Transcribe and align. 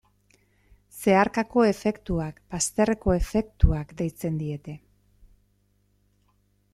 Zeharkako 0.99 1.65
efektuak, 1.73 2.39
bazterreko 2.55 3.15
efektuak, 3.17 3.93
deitzen 4.01 4.39
diete. 4.45 4.75